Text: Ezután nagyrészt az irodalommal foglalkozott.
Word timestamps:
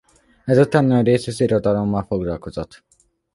Ezután 0.45 0.85
nagyrészt 0.85 1.27
az 1.27 1.39
irodalommal 1.41 2.03
foglalkozott. 2.07 2.83